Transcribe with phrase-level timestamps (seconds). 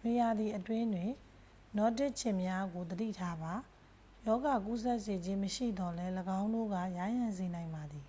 [0.00, 1.10] နွေရာသီအတွင်းတွင်
[1.76, 3.54] နောဒစ်ခြင်များကို သတိထားပါ
[4.26, 8.06] ရောဂါကူးစက်စေခြင်း မရှိသော်လည်း ၎င်းတို့က ယားယံစေနိုင်ပါသည်